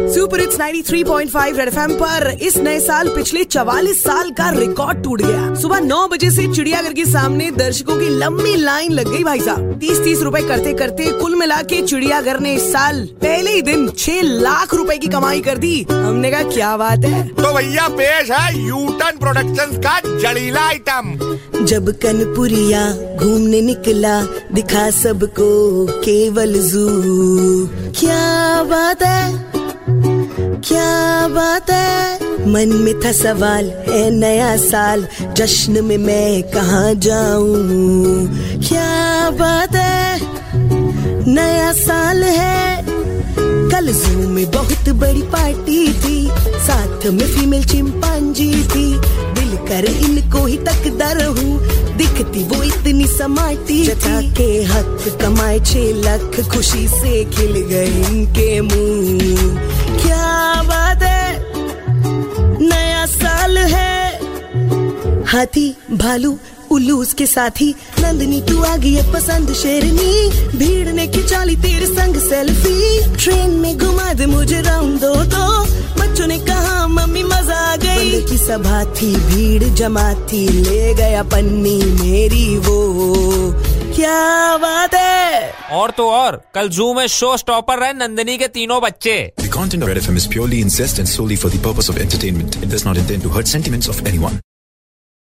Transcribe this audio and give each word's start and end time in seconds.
Super 0.00 0.40
it's 0.40 0.56
93.5 0.56 1.58
red 1.58 1.68
FM 1.68 1.92
पर 1.94 2.26
इस 2.42 2.56
नए 2.56 2.78
साल 2.80 3.08
पिछले 3.08 3.42
44 3.44 4.02
साल 4.02 4.30
का 4.30 4.48
रिकॉर्ड 4.50 5.02
टूट 5.04 5.22
गया। 5.22 5.54
सुबह 5.54 5.80
9 5.80 6.06
बजे 6.08 6.30
से 6.30 6.46
चिड़ियाघर 6.54 6.92
के 6.92 7.04
सामने 7.04 7.50
दर्शकों 7.50 7.96
की 7.96 8.08
लंबी 8.08 8.54
लाइन 8.56 8.92
लग 8.92 9.10
गई 9.12 9.22
भाई 9.24 9.40
साहब। 9.40 9.78
तीस 9.80 9.98
तीस 9.98 10.22
रूपए 10.22 10.42
करते 10.42 10.72
करते 10.74 11.10
कुल 11.20 11.34
मिला 11.34 11.60
के 11.62 11.80
चिड़ियाघर 11.82 12.40
ने 12.40 12.54
इस 12.54 12.72
साल 12.72 13.04
पहले 13.22 13.50
ही 13.50 13.62
दिन 13.62 13.88
6 13.98 14.22
लाख 14.22 14.74
रुपए 14.74 14.98
की 14.98 15.08
कमाई 15.08 15.40
कर 15.40 15.58
दी। 15.58 15.86
हमने 15.90 16.30
कहा 16.30 16.42
क्या 16.42 16.76
बात 16.76 17.04
है? 17.04 17.26
तो 17.28 17.54
भैया 17.54 17.88
पेश 17.92 18.30
है 18.30 18.66
यूटन 18.66 19.18
प्रोडक्शन 19.20 19.80
का 19.86 19.98
जड़ीला 20.18 20.66
आइटम 20.68 21.64
जब 21.64 21.92
कनपुरिया 22.02 22.90
घूमने 23.16 23.60
निकला 23.60 24.20
दिखा 24.52 24.90
सबको 24.90 25.86
केवल 26.00 26.60
जू 26.62 26.88
क्या 28.00 28.62
बात 28.64 29.02
है? 29.02 29.51
है। 31.70 32.18
मन 32.48 32.68
में 32.68 33.00
था 33.00 33.12
सवाल, 33.12 33.72
है 33.88 34.10
नया 34.10 34.56
साल। 34.56 35.08
जश्न 35.36 35.84
में 35.84 35.98
मैं 35.98 36.42
कहा 36.42 36.92
जाऊँ? 36.92 38.28
क्या 38.68 39.30
बात 39.30 39.74
है? 39.74 40.20
नया 41.28 41.72
साल 41.72 42.22
है। 42.22 42.84
कल 43.70 43.92
जू 43.92 44.28
में 44.28 44.50
बहुत 44.50 44.88
बड़ी 44.88 45.22
पार्टी 45.22 45.92
थी। 45.92 46.28
साथ 46.38 47.06
में 47.06 47.26
फीमेल 47.26 47.64
चिंपांजी 47.64 48.52
थी। 48.54 48.98
दिल 49.32 49.56
कर 49.56 49.84
इनको 49.84 50.46
ही 50.46 50.56
तकदा 50.56 51.24
हूँ। 51.24 51.82
दिखती 51.96 52.44
वो 52.44 52.62
इतनी 52.62 53.06
समाटी 53.06 53.84
जता 53.84 54.22
के 54.22 54.62
हक 54.62 55.18
कमाए 55.22 55.60
छह 55.60 55.92
लाख 55.92 56.48
खुशी 56.54 56.88
से 56.88 57.24
खिल 57.24 57.52
गए 57.52 57.86
इनके 57.86 58.60
मुँह। 58.60 59.81
हाथी 65.32 65.74
भालू 65.92 66.38
उल्लू 66.70 66.96
उसके 67.02 67.26
साथी। 67.26 67.74
नंदनी 68.00 68.40
तू 68.40 68.62
आ 68.62 68.76
गई 68.76 68.92
है 68.92 69.12
पसंद 69.12 69.52
शेरनी। 69.54 70.58
भीड़ 70.58 70.88
ने 70.88 71.06
खिंचा 71.08 71.42
ली 71.44 71.56
तेरे 71.56 71.86
संग 71.86 72.16
सेल्फी। 72.20 73.16
ट्रेन 73.16 73.50
में 73.60 73.76
घुमा 73.78 74.12
दे 74.12 74.26
मुझे 74.26 74.60
राउंड 74.62 75.00
दो 75.00 75.14
तो 75.34 75.42
बच्चों 76.00 76.26
ने 76.26 76.38
कहा 76.38 76.86
मम्मी 76.88 77.22
मज़ा 77.22 77.56
आ 77.72 77.76
गई। 77.76 78.22
की 78.30 78.38
सभा 78.38 78.84
थी 78.94 79.14
भीड़ 79.26 79.64
जमा 79.64 80.12
थी 80.32 80.46
ले 80.48 80.94
गया 80.94 81.22
पन्नी 81.32 81.76
मेरी 82.02 82.56
वो। 82.66 82.80
क्या 83.96 84.56
बात 84.56 84.94
है? 84.94 85.52
और 85.72 85.90
तो 85.96 86.08
और 86.10 86.40
कल 86.54 86.68
जू 86.68 86.92
में 86.94 87.06
शो 87.06 87.36
स्टॉपर 87.36 87.78
रहे 87.78 87.92
नंदिनी 87.92 88.38
के 88.38 88.48
तीनों 88.48 88.80
बच्चे। 88.82 89.16
The 89.40 89.52
content 89.58 89.82
of 89.82 89.92
Red 89.92 90.02
FM 90.04 90.22
is 90.22 90.30
purely 90.36 90.62
incest 90.66 91.02
and 91.02 91.12
solely 91.16 91.36
for 91.36 91.52
the 91.56 91.60
purpose 91.68 91.92
of 91.94 92.00
entertainment. 92.06 92.56
It 92.62 92.72
does 92.76 92.86
not 92.88 93.04
intend 93.04 93.28
to 93.28 93.34
hurt 93.36 93.54
sentiments 93.56 93.92
of 93.94 94.02
anyone. 94.12 94.40